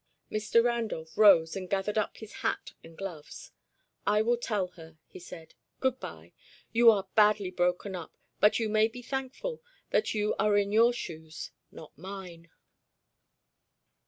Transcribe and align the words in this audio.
Mr. 0.31 0.63
Randolph 0.63 1.15
rose 1.15 1.55
and 1.55 1.69
gathered 1.69 1.95
up 1.95 2.17
his 2.17 2.33
hat 2.41 2.73
and 2.83 2.97
gloves. 2.97 3.51
"I 4.03 4.23
will 4.23 4.35
tell 4.37 4.69
her," 4.69 4.97
he 5.05 5.19
said. 5.19 5.53
"Good 5.79 5.99
bye. 5.99 6.33
You 6.71 6.89
are 6.89 7.07
badly 7.13 7.51
broken 7.51 7.95
up, 7.95 8.17
but 8.39 8.57
you 8.57 8.67
may 8.67 8.87
be 8.87 9.03
thankful 9.03 9.61
that 9.91 10.15
you 10.15 10.33
are 10.39 10.57
in 10.57 10.71
your 10.71 10.91
shoes, 10.91 11.51
not 11.71 11.95
mine." 11.99 12.49